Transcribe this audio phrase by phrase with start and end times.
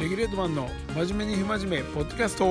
[0.00, 2.44] レギュレートマンの真面目に不真面目ポッドキャスト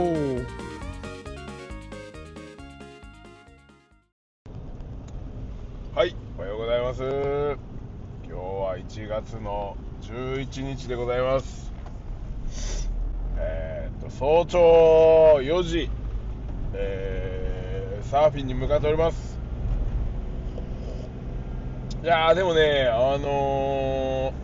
[5.93, 7.01] はい、おはようございます。
[7.03, 11.69] 今日は1月の11日でございます。
[13.37, 15.89] えーっと、早朝4時、
[16.73, 19.37] えーサーフィンに向かっております。
[22.03, 24.42] いや、でもね、あのー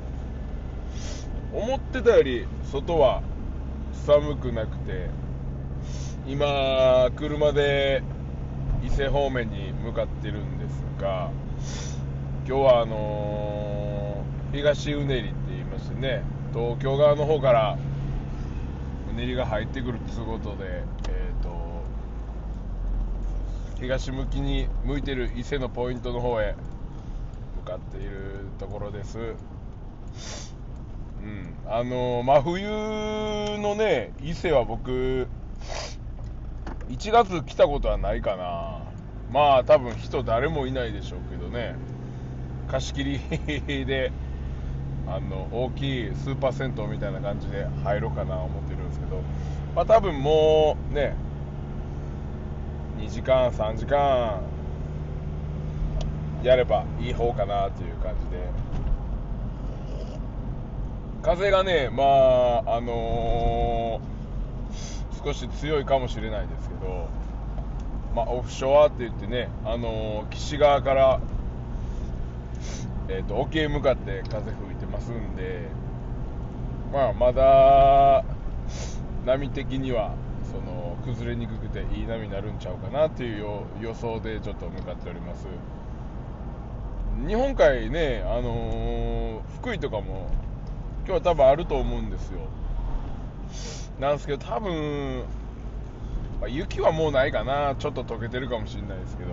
[1.53, 3.21] 思ってたより外は
[4.05, 5.09] 寒くなくて、
[6.27, 8.03] 今、車で
[8.83, 11.31] 伊勢方面に向かってるんですが
[12.47, 13.99] 今日はあのー
[14.51, 16.23] 東うねりって言いましてね
[16.53, 17.77] 東京側の方から
[19.11, 21.83] うねりが入ってくるということで、えー、と
[23.79, 26.55] 東向きに向いてる伊勢のポイントの方へ
[27.57, 29.35] 向かっているところです。
[31.21, 35.27] うん、あの真冬のね伊勢は僕
[36.89, 38.79] 1月来たことはないかな。
[39.31, 41.75] まあ多分人誰もいないでしょうけどね。
[42.67, 44.11] 貸し切りで
[45.07, 49.21] あの大きいスーパー銭湯みたいな感じで入ろうかな思ってるんですけど。
[49.75, 51.15] まあ多分もうね
[52.99, 54.41] 2時間3時間
[56.43, 58.68] やればいい方かなという感じで。
[61.21, 64.09] 風がねまああのー
[65.21, 67.09] 少し強いかもしれないですけど、
[68.15, 71.19] まあ、オフショアって言ってね、あのー岸側から、
[73.09, 75.67] えー、と沖へ向かって風吹いてますんで、
[76.93, 78.23] まあ、まだ
[79.25, 80.15] 波的には
[80.49, 83.43] その崩れにくくていい波になるんちゃうかなっていう
[83.81, 85.47] 予想でちょっと向かっております。
[87.27, 90.29] 日本海ね、あのー福井とかも
[91.05, 92.39] 今日は多分あると思うんですよ。
[93.99, 95.23] なんですけど多分、
[96.39, 97.75] まあ雪はもうないかな。
[97.77, 99.31] ちょっと溶けてるかもしれないですけど。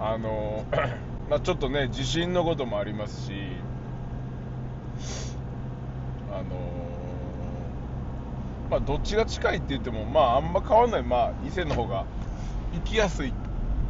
[0.00, 0.64] あの
[1.30, 3.32] まあちょっとね地震のこともありますし。
[6.32, 6.44] あの
[8.70, 11.02] まあどっちが近いって言ってもまああんま変わんない。
[11.02, 12.04] まあ伊勢の方が
[12.72, 13.32] 行きやすいっ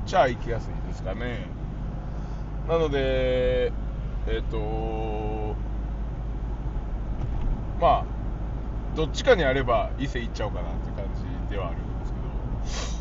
[0.07, 1.47] ちゃ行きやすいですかね。
[2.69, 3.73] なので
[4.27, 4.59] えっ、と
[7.83, 8.05] まあ
[8.97, 12.07] どっちかにあれば伊勢行っちゃおうかなって感じではあるんで
[12.71, 13.01] すけ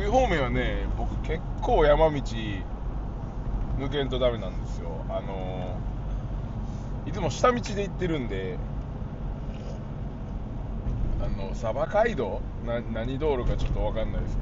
[0.00, 4.88] ど福井方面はね僕結構山道抜けんとダメなんですよ。
[5.08, 5.78] あの
[7.06, 8.56] いつも下道で行ってるんで
[11.22, 12.40] あの鯖街道？
[12.66, 14.36] な何道路かちょっと分かんないです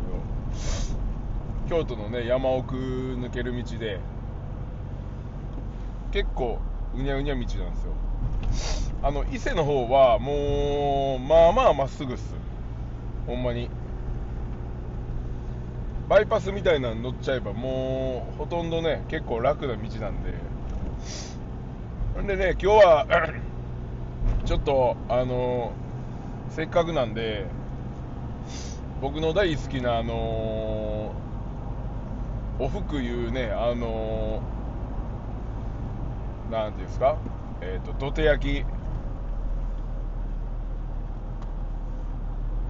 [1.69, 4.01] けど京都のね山奥抜ける道で
[6.11, 6.59] 結構
[6.95, 7.53] うにゃうにゃ道なんで
[8.55, 8.92] すよ。
[9.03, 12.35] あの伊勢の方はもうまあまあまっすぐっす。
[13.27, 13.69] ほんまに。
[16.09, 20.35] バイパスみたいなの乗っちゃえばもうほとんどね結構楽な道なんで。
[22.15, 23.07] ほんでね今日は
[24.45, 25.73] ちょっとあの
[26.51, 27.47] せっかくなんで
[29.01, 31.13] 僕の大好きなあの
[32.59, 34.41] おふくいうねあの
[36.51, 37.17] なんていうんですか？
[37.63, 38.65] えっ、と土手焼き。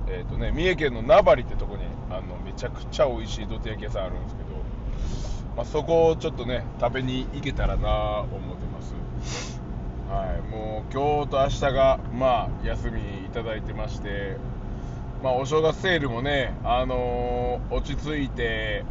[0.08, 4.48] えっ、とね三重県の名張ってとこにあのめちゃくちゃ美味しい土手焼き屋さんあるんですけど、
[5.56, 9.60] まあ、そこをちょっとね食べに行けたらな思ってます。
[10.08, 14.36] はいもう今日と明日がまあ休みいただいてまして
[15.22, 18.84] まあお正月セールもねあのー落ち着いて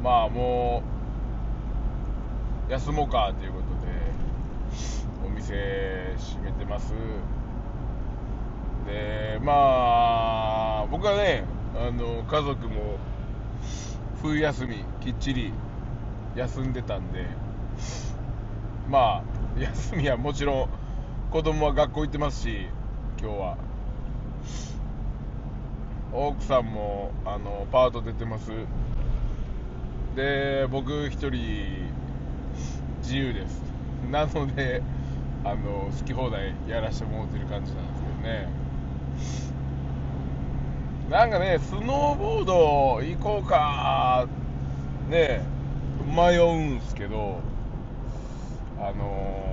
[0.00, 0.84] まあも
[2.68, 6.92] う休もうかということでお店閉めてます。
[8.88, 9.52] でま
[10.82, 11.44] あ僕はね
[11.76, 12.98] あの家族も
[14.22, 15.52] 冬休みきっちり
[16.34, 17.26] 休んでたんで
[18.88, 19.22] ま
[19.56, 20.68] あ休みはもちろん
[21.30, 22.66] 子供は学校行ってますし
[23.20, 23.68] 今日は。
[26.10, 28.50] 奥さんもあのパート出てます。
[30.16, 31.92] で僕一人
[33.02, 33.62] 自由です。
[34.10, 34.82] なので
[35.44, 38.48] あの好き放題やらしてもらってる感じなんですけどね。
[41.10, 44.26] なんかねスノーボード行こうか
[45.08, 45.40] ね
[46.06, 47.40] 迷うんすけど
[48.78, 49.48] あのー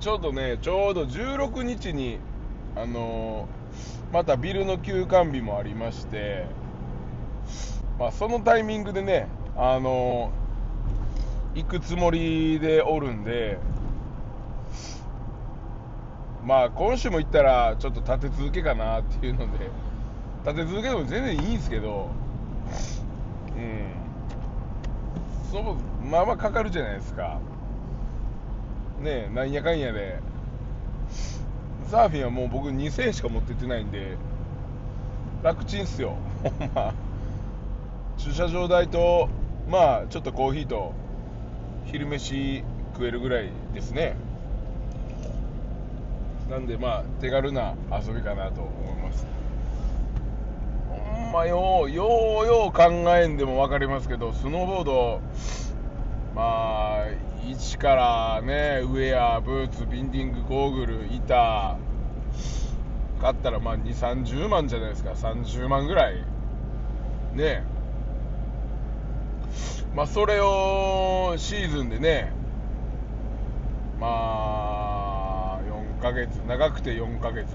[0.00, 2.18] ちょうどねちょうど16日に
[2.76, 6.46] あのーまたビルの休館日もありまして
[7.98, 10.32] まあ、そのタイミングでね、あの
[11.54, 13.58] 行くつもりでおるんで
[16.44, 19.70] まあ今週も行ったらちょっと立て続けかなっていうので。
[20.44, 22.10] 立て続けでも全然いいんですけど。
[23.56, 23.86] うん。
[25.50, 27.40] そうまあまあかかるじゃないですか。
[29.00, 30.20] ねえなんやかんやで。
[31.90, 34.18] サーフィンはもう僕2000円しか持ってってないんで。
[35.42, 36.16] 楽ちんっすよ。
[36.42, 36.92] ほんま。
[38.18, 39.30] 駐車場代と
[39.66, 40.92] まあちょっとコーヒーと
[41.86, 42.62] 昼飯
[42.92, 44.16] 食えるぐらいですね。
[46.50, 49.26] なんでまあ手軽な遊びかなと思います。
[50.88, 52.84] ほんまようようよう考
[53.16, 55.20] えんでも分かりますけどスノーボード
[56.34, 57.06] まあ
[57.48, 61.78] 一からねウェアブーツビンディングゴーグル板
[63.20, 65.12] 買ったらまあ2 3 0万じゃないですか。
[65.12, 66.24] 30万ぐらい。
[67.34, 67.64] ね。
[69.94, 72.32] まあそれをシーズンでね
[74.00, 74.63] まあ
[76.04, 77.46] ヶ月長くて4ヶ月。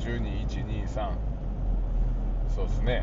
[0.00, 1.12] 12123
[2.54, 3.02] そうですね。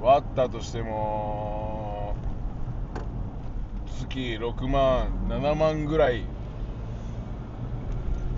[0.00, 2.14] 割ったとしても
[3.98, 6.22] 月6万7万ぐらい。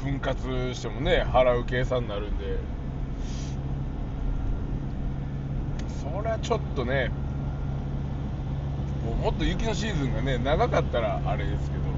[0.03, 2.57] 分割してもね払う計算になるんで。
[6.01, 7.11] そりゃちょっとね
[9.05, 11.96] もうもっと雪のシーズンがね長かったらあれですけど。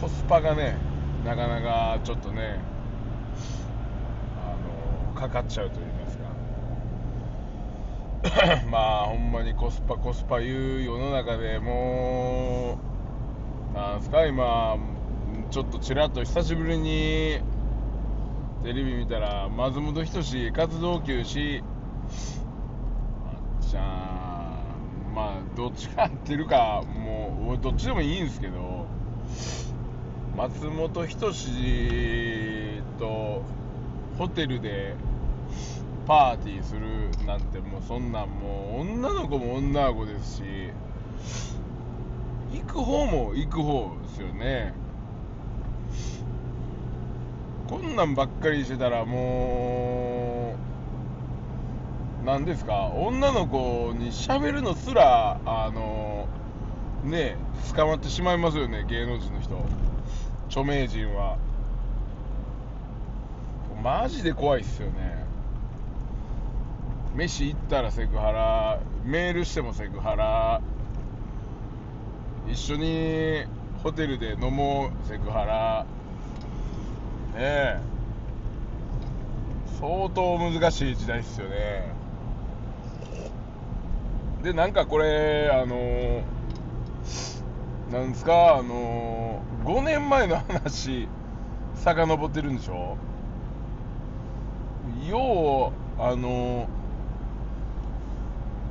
[0.00, 0.76] コスパがね
[1.24, 2.60] なかなかちょっとね
[4.40, 4.54] あ
[5.12, 6.28] のかかっちゃうと言いますか。
[8.70, 12.78] まあほんまにコスパコスパいう世の中でも
[13.72, 14.76] うなんすか今
[15.50, 17.40] ちょっとちらっと久しぶりに
[18.62, 21.62] テレビ見たら松本人志活動休止。
[23.60, 24.62] じゃあ
[25.12, 28.86] まあどっちかやってるかもうどっちでもいいんですけど。
[30.38, 33.42] 松本人志と
[34.16, 34.94] ホテルで
[36.06, 40.42] パーティーするなんてもうそんなんもう女の子も女の子ですし
[42.52, 44.74] 行く方も行く方ですよね。
[47.68, 50.54] こんなんばっかりしてたらも
[52.22, 52.92] う何ですか？
[52.94, 56.28] 女の子に喋るのすらあの
[57.02, 57.36] ね
[57.74, 59.87] 捕まってしまいますよね芸能人の人。
[60.48, 61.36] 著名人は。
[63.82, 65.24] マジで怖いっすよね。
[67.14, 70.60] 飯行ったらセクハラメールしてもセクハラ
[72.46, 73.44] 一緒に
[73.82, 75.86] ホテルで飲もうセクハラ。
[77.34, 77.80] ねえ。
[79.80, 81.92] 相当難しい時代っすよね。
[84.42, 86.22] でなんかこれあの
[87.92, 91.08] なんですかあの5年前の話
[91.74, 92.96] 遡ってるんでしょ？
[95.08, 96.66] ようあの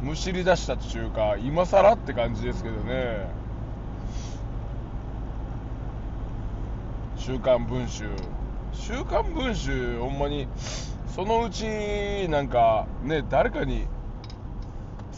[0.02, 3.28] むしり出したっていうか今更って感じですけどね
[7.18, 8.10] 「週刊文春」
[8.74, 10.48] 「週刊文春」ほんまに
[11.08, 11.66] そのうち
[12.30, 13.86] なんかね誰かに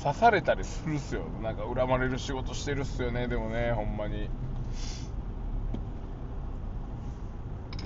[0.01, 1.23] 刺されたりするっすよ。
[1.43, 4.29] なんか恨まれる仕事してるっすよねでもねほんまに。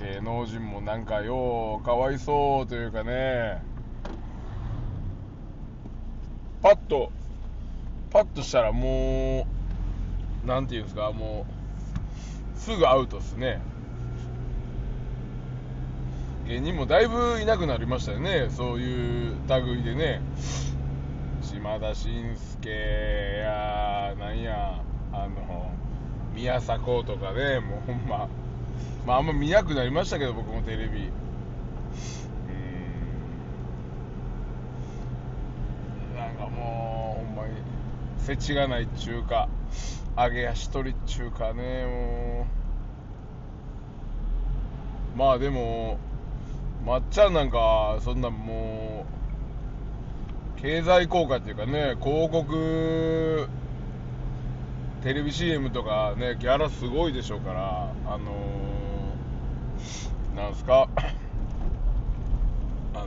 [0.00, 3.62] 芸能人もなんかようかわいそうというかね。
[6.62, 7.12] パッと
[8.10, 9.46] パッとしたらも
[10.44, 11.46] うなんていうんですかも
[12.56, 13.60] うすぐアウトっすね。
[16.46, 20.20] 芸人もだいぶいなくなりましたよねそういう類でね。
[21.42, 22.70] 島田紳介
[23.38, 24.82] やなんや
[25.12, 25.70] あの
[26.34, 28.28] 宮迫とかねもうほんま。
[29.06, 31.10] まああんま見なくなりましたけど僕もテレビ。
[36.12, 36.16] うん。
[36.16, 37.54] なんかもうほんまに
[38.18, 39.48] せちがないっちゅうか
[40.16, 42.46] 揚げ足取りっちゅうかねも
[45.14, 45.18] う。
[45.18, 45.98] まあでも
[46.84, 49.06] まっちゃんなんかそんなも
[50.58, 53.48] う経済効果っていうかね広告
[55.02, 58.24] テレビ CM とかねギャラすごいでしょうからあのー、
[60.36, 60.88] なんすか？
[62.94, 62.98] あ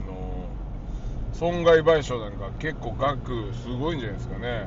[1.32, 4.66] 損害賠償なんか結構額すごいんじゃないですかね。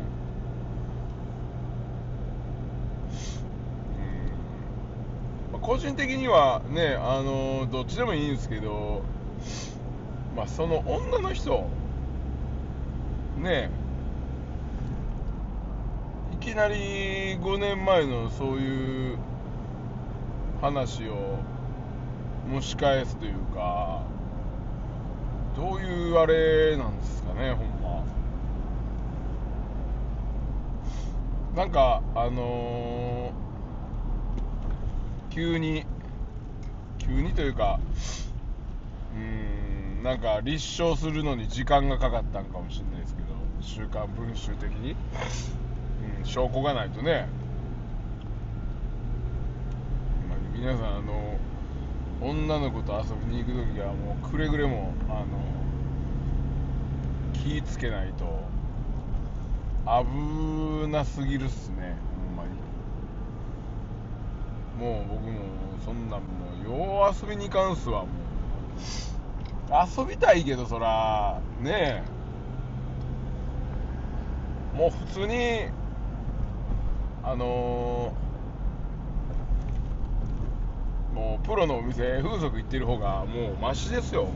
[5.47, 9.01] うん、まあ、個人的にはねあの、どっちでもいいんですけど
[10.35, 11.67] まあその女の人
[13.37, 13.69] ね
[16.33, 19.17] いきなり5年前のそういう
[20.61, 21.37] 話を
[22.49, 24.03] 蒸し返すというか
[25.55, 28.03] どういうあれなんですかねほんま。
[31.55, 35.85] なんかあのー、急に
[36.97, 37.79] 急にというか
[39.15, 43.27] うんなんか立証するのに時間がかかったんかもしれないですけど
[43.61, 44.95] 「週刊文春」的に、
[46.19, 47.27] うん、証拠がないとね、
[50.53, 51.37] 皆さんあの
[52.21, 55.25] 女の子と遊びに行く時はもうくれぐれもあの
[57.33, 58.51] 気ぃつけないと。
[59.83, 61.95] 危なすぎるっすね
[62.27, 62.51] ほんまに。
[64.79, 65.39] もう僕も
[65.83, 66.27] そんなんも
[66.63, 69.71] うよう遊びに行かんすわもう。
[69.99, 71.41] 遊びたいけどそら。
[71.59, 72.03] ね
[74.75, 74.77] え。
[74.77, 75.65] もう普通に
[77.23, 78.31] あのー
[81.13, 84.29] もうプロのお店風俗行ってる方がもうマシですよ。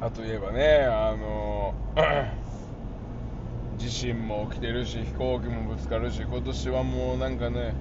[0.00, 0.04] うん。
[0.04, 1.72] あといえばねあの
[3.78, 7.74] 地震も起きてるし飛行機もぶつかるし今年はもうなんかね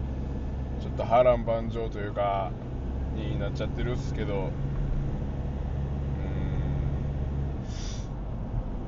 [0.79, 2.51] ちょっと波乱万丈というか
[3.15, 4.35] になっちゃってるっすけど。
[4.35, 4.51] うん。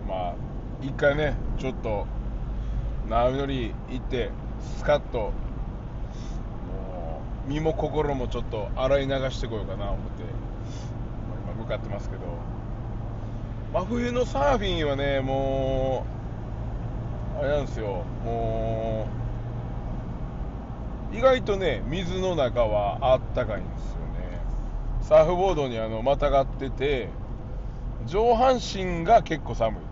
[0.07, 0.35] まあ
[0.83, 2.05] 一回ねちょっと
[3.09, 4.31] 波乗り行って
[4.77, 5.31] スカッとも
[7.47, 10.23] う身も心もちょっと洗い流してこようかな思って
[11.45, 12.21] 今向かってますけど。
[13.71, 16.03] 真冬のサーフィンはねも
[17.35, 18.03] うあれなんですよ。
[18.25, 19.07] も
[21.13, 24.41] う意外とね水の中はあったかいんですよね。
[25.01, 27.09] サーフボードにあのまたがってて
[28.07, 29.88] 上半身が結構寒い。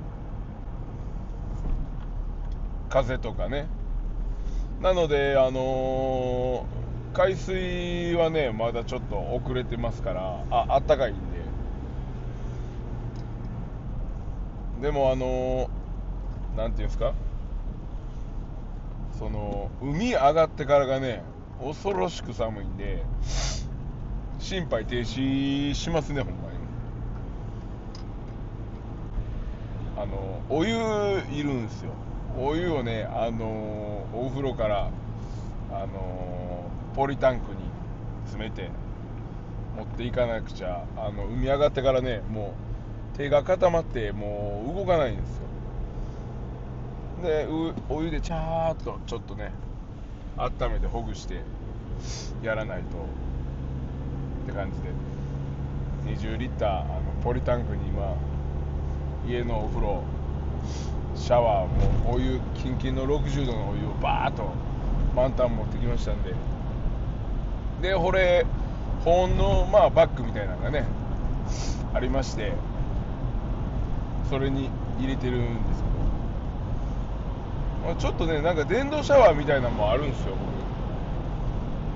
[2.90, 3.68] 風とかね。
[4.82, 6.78] なのであのー
[7.14, 11.20] 海水はねまだちょっと遅れてますからああったかいんで。
[14.84, 17.14] でもあのーていうんですか？
[19.18, 21.24] その海上がってからがね
[21.64, 23.04] 恐ろしく寒いんで
[24.40, 26.58] 心肺停止しますねほんまに。
[29.98, 30.76] あのお湯
[31.36, 31.92] いるんですよ。
[32.38, 34.90] お湯をねあのお風呂から
[35.72, 36.66] あの
[36.96, 37.58] ポリタンクに
[38.26, 38.70] 詰めて
[39.76, 42.54] 持っていかなくちゃあの海上がってからねも
[43.14, 45.44] う手が固まってもう動かないんですよ。
[47.24, 47.48] で
[47.90, 49.52] お湯でチャーっとちょっとね
[50.38, 51.42] 温めてほぐして
[52.44, 52.86] やらないと
[54.44, 55.18] って感じで。
[56.08, 56.88] 20リッターあの
[57.22, 58.16] ポリタンクに今
[59.28, 60.04] 家のお風呂
[61.18, 61.68] シャワー
[62.06, 64.50] もお湯キンキンの60度のお湯をバーッと
[65.16, 66.34] 満タン持ってきましたんで。
[67.82, 68.46] でこれ
[69.04, 70.86] 保温の、まあ、バッグみたいなのがね
[71.94, 72.54] ありまして
[74.30, 74.70] それに
[75.00, 75.98] 入れてるんですけど。
[77.88, 80.36] まあちょっとねなんか電動シャワーみたいなのもあるんですよ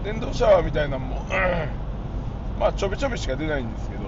[0.04, 1.26] 電動シャワーみたいなのも
[2.60, 4.02] まあちょびちょびしか出ないんですけど。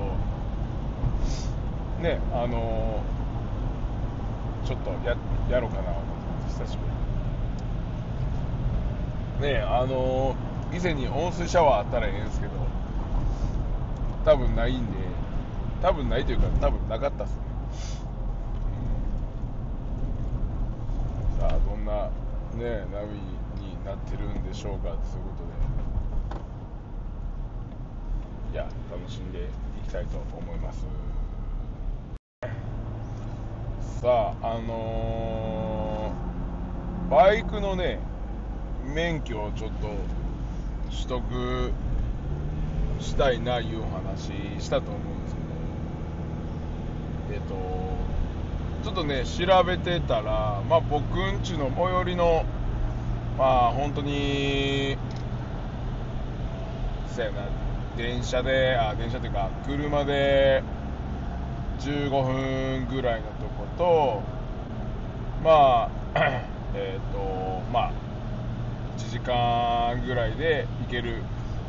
[2.01, 3.01] ねあの
[4.65, 5.15] ちょっとや
[5.49, 6.85] やろうかなと思って久しぶ
[9.41, 9.53] りに。
[9.53, 12.53] ねあのー以前に温水シャワーあったらええんですけど
[14.25, 14.93] 多分ないんで
[15.83, 17.37] 多分ないというか多分なかったっすね、
[21.35, 21.39] うん。
[21.39, 22.09] さあどんな
[22.55, 23.13] ね波
[23.61, 24.97] になってるんでしょうかというこ
[25.37, 25.53] とで。
[28.53, 29.43] いや楽しんでい
[29.87, 30.85] きたいと思います。
[34.01, 37.99] さああのーバイクのね
[38.83, 39.87] 免許をちょっと
[40.89, 41.71] 取得
[42.99, 45.47] したいないうお話したと思うんですけど。
[47.33, 47.93] えっと
[48.83, 52.45] ちょっとね調べてたらまあ僕んちの最寄りの
[53.37, 54.97] まあ本当に
[57.07, 57.47] そうやな
[57.95, 60.63] 電車であ電車っていうか車で
[61.79, 64.21] 15分ぐらいのとこと
[65.43, 66.43] まあ
[66.75, 67.19] えっ、と
[67.71, 67.91] まあ
[68.97, 71.21] 1時間ぐらいで行ける、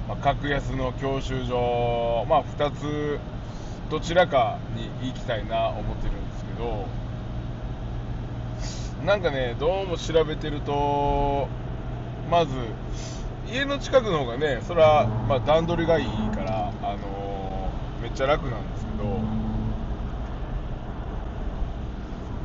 [0.09, 3.19] まあ、格安の教習所、まあ、2つ
[3.91, 6.87] どちらかに行きたいな思ってるんですけど
[9.05, 11.49] なんかねどうも調べてると
[12.31, 12.53] まず
[13.47, 17.71] 家の近くの方がねそれは、ま、段取りがいいから、あの
[18.01, 19.05] めっちゃ楽なんですけど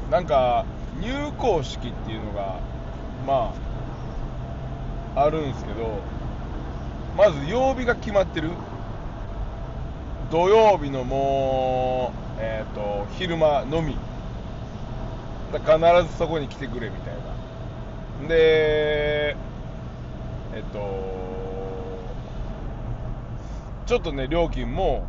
[0.10, 0.66] なんか
[1.00, 2.60] 入校式っていうのが
[3.28, 3.54] ま
[5.16, 6.02] ああるんですけど
[7.16, 8.50] まず曜日が決まってる。
[10.32, 13.98] 土曜日のもうえっ、と昼間のみ。
[15.52, 17.14] 必ずそこに来てくれみたい
[18.22, 18.28] な。
[18.28, 19.36] で
[20.54, 20.80] えっ、と
[23.86, 25.08] ちょっとね料金も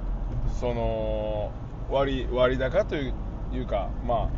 [0.58, 1.52] その
[1.90, 3.14] 割割高という
[3.52, 4.28] いうかまあ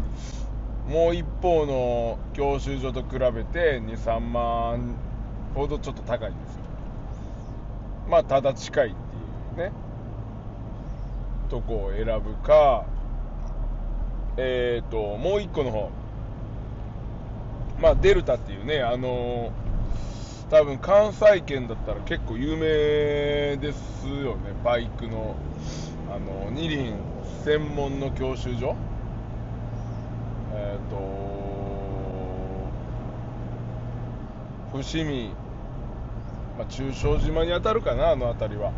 [0.89, 4.97] もう一方の教習所と比べて23万
[5.55, 6.61] ほどちょっと高いんですよ。
[8.09, 8.91] まあただ近いっ
[9.55, 9.73] ていうね。
[11.49, 12.87] とこを選ぶか
[14.39, 15.91] えっ、ともう一個の方。
[17.81, 19.53] まあデルタっていうねあの
[20.51, 24.53] 多分関西圏だったら結構有名ですよね。
[24.65, 25.37] バイクの
[26.11, 26.95] あの二輪
[27.45, 28.77] 専門の教習所。
[30.55, 30.97] えっ、と
[34.79, 35.31] 伏見、
[36.59, 38.73] まあ、中小島に当たるかなあの辺りは。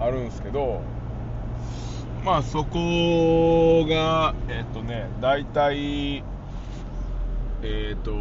[0.00, 0.80] あるんですけど
[2.24, 6.24] まあそこがえっ、とね大体
[7.62, 8.12] えっ、と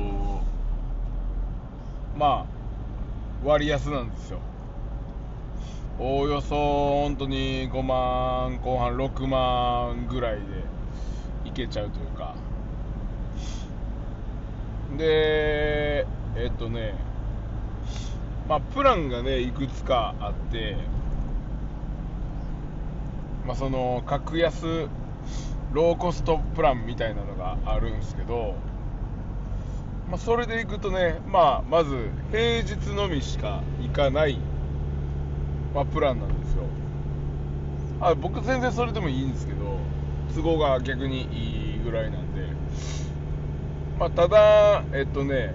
[2.16, 2.46] まあ
[3.44, 4.40] 割安なんですよ。
[6.00, 10.71] おおよそ本当に5万後半6万ぐらいで。
[11.52, 12.36] いけちゃうというか。
[14.98, 16.06] で
[16.36, 16.96] えっとね
[18.48, 20.76] まあプランがねいくつかあって
[23.46, 24.88] まあその格安
[25.72, 28.56] ローコストプランみたいなのがあるんですけど
[30.12, 34.38] まあ、それでいくとね、まあ、まず平日のみしか行かない、
[35.74, 36.64] まあ、プランなんですよ。
[38.02, 39.78] あ僕全然それでもいいんですけど
[40.34, 42.42] 都合が逆にいいぐらいなんで、
[44.00, 45.54] まあ、ただえっとね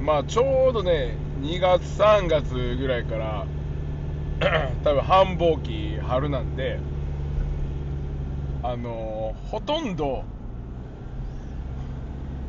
[0.00, 3.46] まあちょうどね2月3月ぐらいから
[4.84, 6.78] 多分繁忙期春なんで
[8.62, 10.24] あのー、ほとんど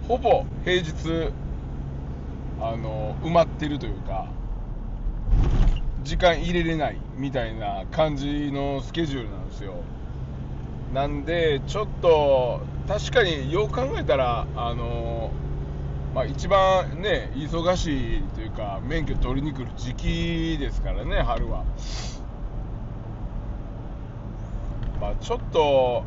[0.08, 1.32] ほぼ平日
[2.60, 4.28] あの埋まってるというか
[6.04, 9.75] 時間入れれないみたいな感じのスケジュールなんですよ。
[10.93, 15.32] なんでちょっと確かによう考えたらあの
[16.13, 21.63] まあ、一番ね忙しいというか免許取りに来る時期ですからね春は。
[24.99, 26.04] まあちょっと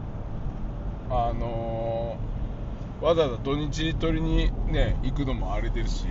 [1.09, 2.17] あの
[3.01, 6.07] わざわざ土日取りにね行くのもあれですし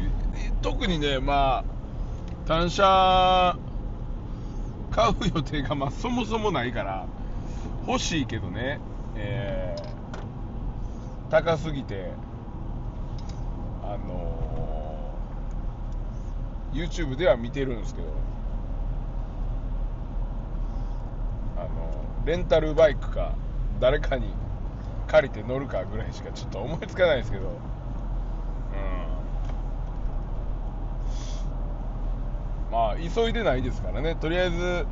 [0.62, 1.64] 特にねまあ
[2.48, 3.58] 単車
[4.90, 7.08] 買う予定がまあそもそもないから
[7.92, 8.80] 欲しいけどね、
[9.18, 12.14] えー、高すぎて
[13.84, 18.08] あのー、YouTube では見てるんですけど
[21.58, 21.68] あの
[22.26, 23.36] レンタルバイクか
[23.82, 24.28] 誰かに
[25.08, 27.50] 借りて乗るかぐらいしかちょっと思いつかないですけど、う
[32.70, 34.16] ん、まあ急いでないですからね。
[34.16, 34.86] とりあえず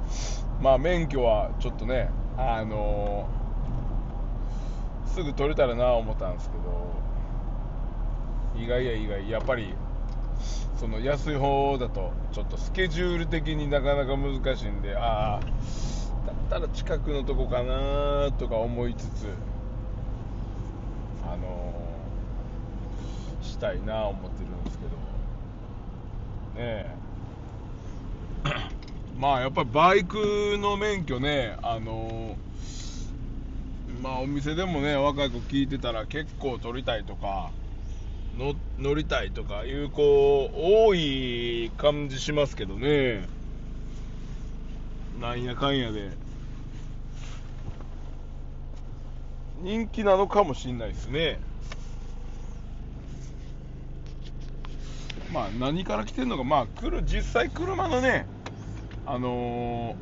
[0.62, 2.09] まあ免許はちょっとね
[2.39, 3.28] あの、
[5.06, 6.63] すぐ取れたらな思ったんですけど
[8.56, 9.30] 意外や意外。
[9.30, 9.73] やっぱり
[10.78, 15.39] その安い方だとちょっとスケジュール的になかなか難しいんでああ
[16.49, 19.28] だったら近くのとこかなとか思いつつ
[21.25, 21.73] あの、
[23.41, 24.91] したいな思ってるんですけど。
[24.91, 24.97] ね
[26.56, 26.95] え。
[29.19, 32.38] まあやっぱりバイクの免許ねあの、
[34.01, 37.51] まあお店でもね若い子聞いてたら結構取りたいとか
[38.38, 43.27] の乗りたいとかいう子多い感じしますけどね。
[45.19, 46.12] なんやかんやで。
[49.62, 51.41] 人気なのかもしれないですね。
[55.34, 56.45] まあ何から来てるのか。
[56.45, 58.25] まあ来る実際車のね
[59.11, 59.95] あの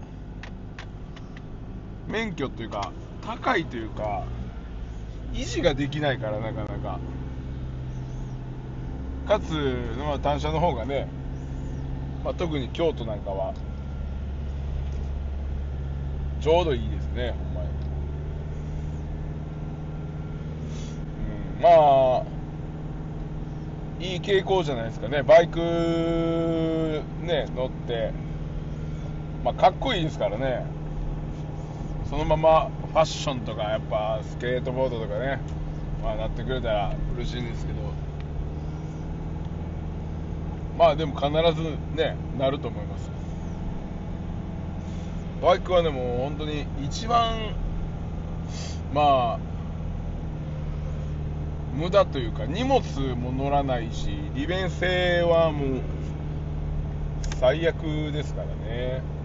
[2.09, 2.91] ー、免許というか
[3.25, 4.25] 高いというか
[5.31, 6.99] 維持ができないからなかなか。
[9.27, 9.53] かつ、
[9.97, 11.07] まあ、単車の方がね、
[12.23, 13.53] まあ、特に京都なんかは
[16.41, 17.33] ちょうどいいですね
[21.57, 22.23] うんまあ
[23.99, 25.23] いい傾向じゃないですかね。
[25.23, 28.11] バイクね乗って
[29.47, 30.65] まあかっこいいですからね。
[32.10, 35.39] そのままファッションとかやっぱスケートボードとかね、
[36.03, 37.79] まあ、なってくれたら嬉しいんですけど。
[40.77, 43.10] まあでも必ずねなると思います。
[45.41, 47.55] バイクはねもう本当に一番
[48.93, 49.39] まあ
[51.73, 52.81] 無駄というか荷物
[53.15, 55.81] も乗らないし利便性はもう
[57.39, 57.81] 最悪
[58.12, 59.16] ですからね。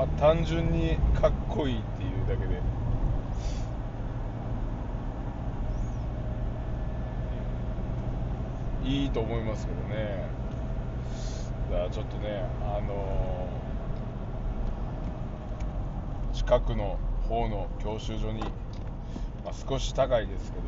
[0.00, 2.60] まあ単純にかっこいいっていうだけで。
[8.82, 10.24] いいと思いますけどね。
[11.70, 13.40] だからちょっとねあのー
[16.32, 18.40] 近くの方の教習所に、
[19.44, 20.64] まあ、少し高いですけど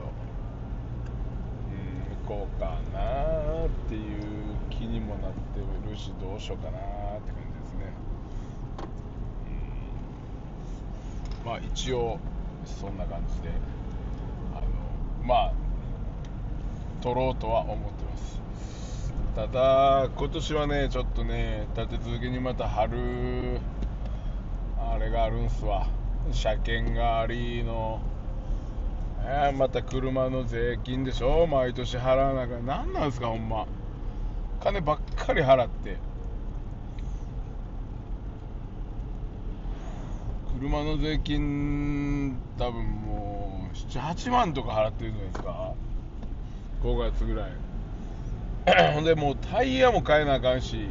[1.73, 4.23] うん行こうかなっていう
[4.71, 6.81] 気にもなってるしどうしようかなー
[7.19, 7.93] って感じですね
[11.42, 12.19] うんまあ一応
[12.65, 13.51] そんな感じで
[14.55, 14.67] あの
[15.23, 15.53] まあ
[17.03, 18.41] 取ろうとは思ってます。
[19.37, 23.61] ただ今年はねちょっとね立て続けにまた春
[24.79, 25.89] あれがあるんすわ。
[26.33, 28.01] 車検がありの
[29.27, 31.47] えーまた車の税金でしょ。
[31.47, 33.67] 毎年払わなきゃ何なんすかほんま。
[34.61, 35.99] 金ばっかり払って。
[40.63, 45.75] 車の税金多分もう78万とか払ってるじゃないですか
[46.85, 47.53] 5月ぐらい。
[48.95, 50.87] ほんでもうタイヤも変えなあかんし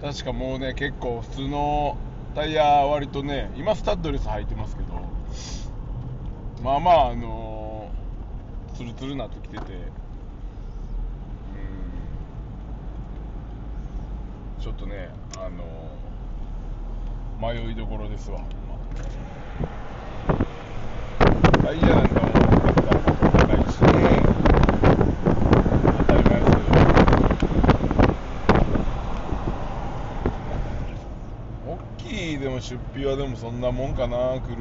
[0.00, 1.96] 確かもうね結構普通の
[2.36, 4.88] タイヤ割とね今スタッドレス履いてますけど
[6.62, 9.80] まあまああのー、ツルツルなってきててう
[14.60, 14.62] ん。
[14.62, 16.07] ちょっとねあのー
[17.40, 18.40] 迷いどころですわ。
[21.62, 22.30] タイヤなんかも
[23.30, 24.22] 高いしね。
[25.98, 26.78] 当たり前ですけど
[31.64, 34.56] 大きいでも出費はでもそんなもんかな車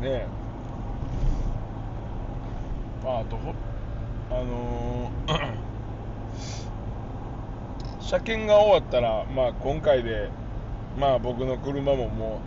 [0.00, 0.02] ね。
[0.02, 0.26] え
[3.04, 3.54] まああとほ
[4.30, 5.47] あのー
[8.08, 10.30] 車検が終わったらまあ今回で
[10.98, 12.40] まあ僕の車もも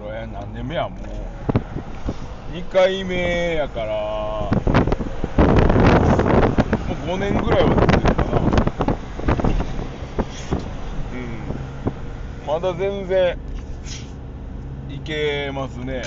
[0.00, 0.98] うこれ何年目やもう。
[2.54, 4.50] 2回目やからも
[6.90, 8.38] う5年ぐらいは乗ってるかな。
[11.14, 12.46] うん。
[12.46, 13.38] まだ全然
[14.90, 16.02] いけますね。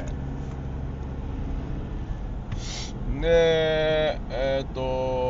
[3.19, 5.24] でえっ、と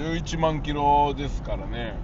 [0.00, 1.94] 11万キロですからね、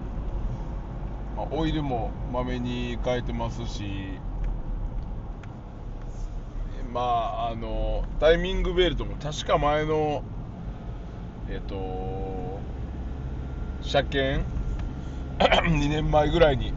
[1.34, 3.84] まあ、オイルもまめに変えてますし。
[6.92, 10.22] まああのタイミングベルトも確か前の
[11.50, 12.58] えっ、と
[13.82, 14.44] 車検
[15.38, 16.72] 2年前ぐらいに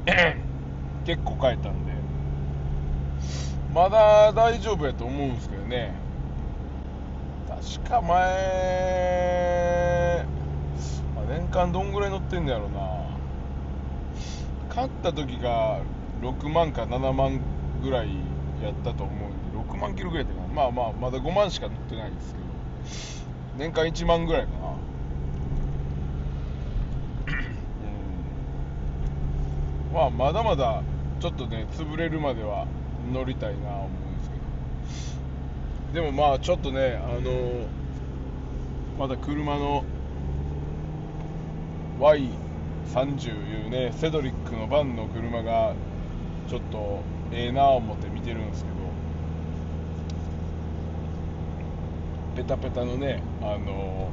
[1.05, 1.89] 結構変えたんで。
[3.73, 5.93] まだ大丈夫やと思うんですけどね。
[7.47, 9.28] 確か前、
[11.49, 13.09] 間どんぐらい乗ってんのやろうな。
[14.69, 15.79] 買った時が
[16.21, 17.41] 6万か7万
[17.81, 18.09] ぐらい
[18.63, 20.53] やったと思うんで6万キロぐらいだったかな。
[20.53, 22.45] まあまあまだ5万しか乗ってないですけど
[23.57, 24.57] 年間1万ぐらいかな。
[29.89, 29.93] うん。
[29.93, 30.83] まあまだまだ
[31.19, 32.67] ちょっとね潰れるまでは
[33.11, 34.29] 乗りたいな思うんです
[35.93, 36.05] けど。
[36.05, 37.31] でもまあちょっとねあの
[38.99, 39.83] まだ車の
[41.99, 45.73] Y30 いうねセドリックのバンの車が
[46.47, 48.75] ちょっとええなあ思って見てるんですけど
[52.35, 54.09] ペタペタのねあの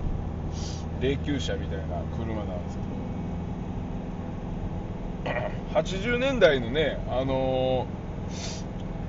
[1.01, 2.96] 霊柩車みたいな車なんですけど。
[5.75, 7.87] 80年代のねあの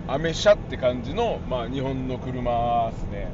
[0.08, 3.28] アメ車って感じの、まあ、日本の車ですね。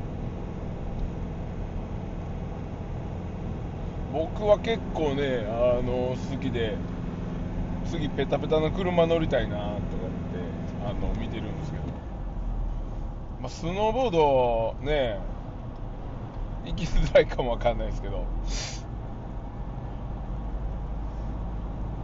[4.14, 6.78] 僕は結構ねあの好きで
[7.90, 9.80] 次ペタペタの車乗りたいなとかって
[10.86, 11.84] あの見てるんですけど、
[13.42, 15.18] まあ、スノーボードね
[16.64, 18.24] 行きづらいかもわかんないですけど。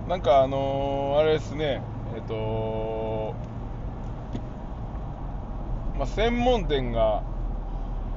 [0.10, 1.84] なんかあのーあれですね
[2.16, 3.36] えっ、と
[5.96, 7.22] まあ、専門店が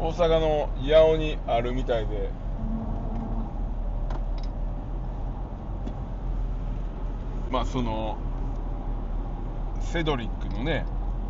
[0.00, 2.41] 大阪の八尾にあるみたいで。
[7.52, 8.16] まあその
[9.78, 10.86] セドリックのね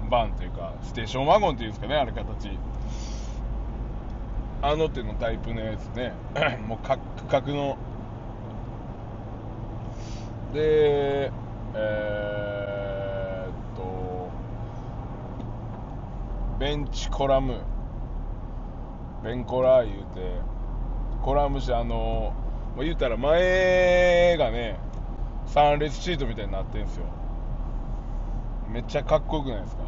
[0.09, 2.49] バンというかステーションワゴンっていうんですかねあれ形。
[4.65, 6.13] あの手のタイプのやつね。
[6.69, 7.77] もうカクカクの。
[10.55, 11.33] で
[11.75, 14.31] えー、っと
[16.61, 17.57] ベンチコラム。
[19.25, 20.41] ベンコラー言うて。
[21.23, 22.33] コラムしてあの
[22.79, 24.79] 言うたら前がね
[25.55, 27.05] 3列シートみたいになってんすよ。
[28.71, 29.83] めっちゃかっこよくないですか？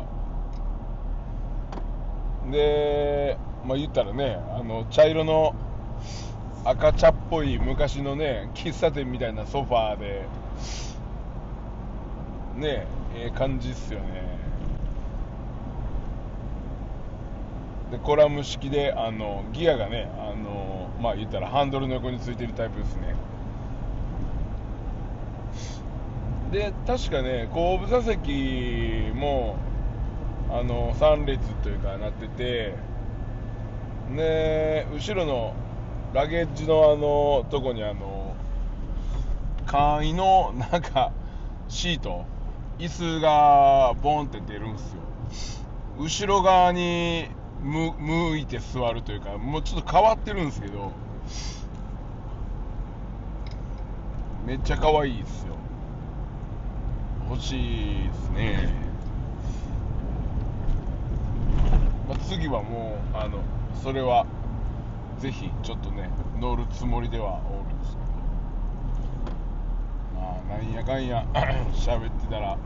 [2.51, 5.55] でまあ言ったらねあの茶色の
[6.67, 10.27] 赤茶っぽい昔のね喫茶店みたいなソファーで
[12.57, 14.23] ねええ感じっすよね。
[17.91, 23.15] でコラム式であのギアがねあのまあ言ったらハンドルの横についてるタイプですね。
[26.55, 29.57] で確かね後部座席も
[30.49, 32.77] あの3列というかなってて
[34.15, 35.53] で後ろの
[36.13, 38.37] ラゲッジのあのとこにあの
[39.67, 41.11] 簡易のなんか
[41.69, 42.25] シート
[42.79, 45.01] 椅子がボンって出るんですよ。
[45.99, 47.27] 後ろ側に
[47.63, 50.93] 向いて座るというかもうちょっと変わってるんですけど
[54.47, 55.55] めっちゃ可愛いですよ。
[57.35, 58.69] 欲しいですね、
[62.09, 63.41] まあ、次はもうあの
[63.83, 64.25] それは
[65.19, 68.05] ぜひちょっとね乗るつもりではおるんですけど。
[70.21, 71.27] まあなんやかんや
[71.75, 72.63] 喋ってたらも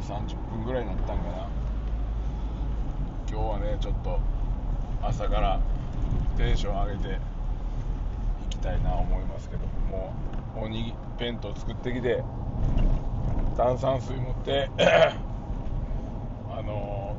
[0.00, 1.48] う30分ぐらいになったんかな。
[3.30, 4.18] 今日はねちょっと
[5.02, 5.60] 朝から
[6.36, 10.12] テンション上げていきたいな思いますけども
[10.56, 12.24] うおにぎ弁当作ってきて
[13.60, 14.70] 炭酸水持って
[16.48, 17.14] あの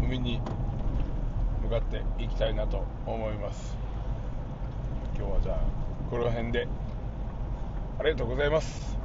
[0.00, 0.40] ー海に
[1.62, 3.76] 向かっていきたいなと思います。
[5.16, 5.56] 今日はじゃあ
[6.08, 6.68] この辺で
[7.98, 8.96] ありがとうございます。